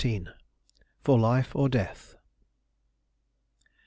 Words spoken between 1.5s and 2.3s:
OR DEATH.